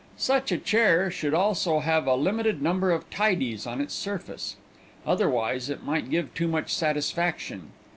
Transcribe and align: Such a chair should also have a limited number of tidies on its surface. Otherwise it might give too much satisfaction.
Such 0.17 0.51
a 0.51 0.57
chair 0.57 1.11
should 1.11 1.35
also 1.35 1.79
have 1.81 2.07
a 2.07 2.15
limited 2.15 2.59
number 2.59 2.89
of 2.91 3.07
tidies 3.11 3.67
on 3.67 3.79
its 3.79 3.93
surface. 3.93 4.55
Otherwise 5.05 5.69
it 5.69 5.83
might 5.83 6.09
give 6.09 6.33
too 6.33 6.47
much 6.47 6.73
satisfaction. 6.73 7.69